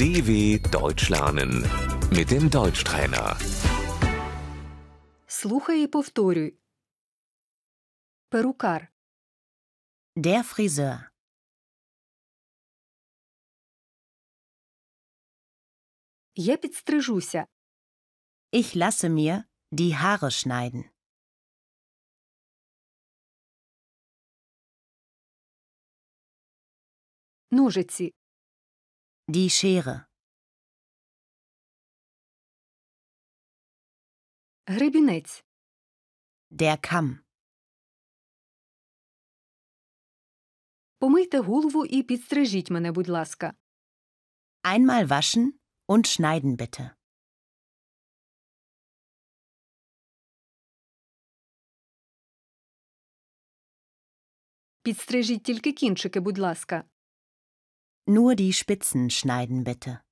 DW 0.00 0.58
Deutsch 0.70 1.08
lernen 1.10 1.52
mit 2.10 2.30
dem 2.30 2.48
Deutschtrainer. 2.50 3.36
Слухай 5.26 5.82
і 5.82 5.86
повторюй. 5.86 6.54
Перукар, 8.28 8.88
Der 10.16 10.42
Friseur. 10.42 10.98
я 16.34 16.56
підстрижуся. 16.56 17.46
Ich 18.52 18.74
lasse 18.74 19.08
mir 19.08 19.44
die 19.72 19.94
Haare 19.96 20.30
schneiden. 20.30 20.84
Ножиці, 27.50 28.14
Die 29.30 29.50
Schere. 29.50 30.04
гребінець, 34.66 35.44
Der 36.50 36.76
Kamm. 36.92 37.18
помийте 40.98 41.38
голову 41.40 41.86
і 41.86 42.02
підстрижіть 42.02 42.70
мене, 42.70 42.92
будь 42.92 43.08
ласка. 43.08 43.54
Einmal 44.62 45.06
waschen 45.06 45.52
und 45.88 46.06
schneiden 46.06 46.56
bitte. 46.56 46.90
Підстрижіть 54.82 55.42
тільки 55.42 55.72
кінчики, 55.72 56.20
будь 56.20 56.38
ласка. 56.38 56.84
Nur 58.08 58.36
die 58.36 58.52
Spitzen 58.52 59.10
schneiden 59.10 59.64
bitte. 59.64 60.02